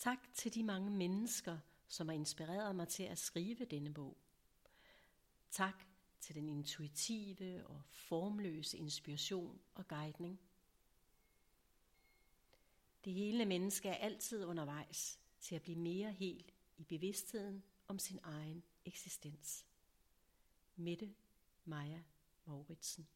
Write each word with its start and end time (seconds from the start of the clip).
Tak 0.00 0.18
til 0.34 0.54
de 0.54 0.62
mange 0.62 0.90
mennesker, 0.90 1.58
som 1.88 2.08
har 2.08 2.14
inspireret 2.14 2.76
mig 2.76 2.88
til 2.88 3.02
at 3.02 3.18
skrive 3.18 3.64
denne 3.64 3.94
bog. 3.94 4.16
Tak 5.50 5.84
til 6.20 6.34
den 6.34 6.48
intuitive 6.48 7.66
og 7.66 7.82
formløse 7.90 8.78
inspiration 8.78 9.60
og 9.74 9.88
guidning. 9.88 10.40
Det 13.04 13.12
hele 13.12 13.44
menneske 13.46 13.88
er 13.88 13.94
altid 13.94 14.44
undervejs 14.44 15.18
til 15.40 15.54
at 15.54 15.62
blive 15.62 15.78
mere 15.78 16.12
helt 16.12 16.54
i 16.76 16.84
bevidstheden 16.84 17.62
om 17.88 17.98
sin 17.98 18.18
egen 18.22 18.62
eksistens. 18.84 19.66
Mette 20.76 21.14
Maja 21.64 22.02
Mauritsen 22.44 23.08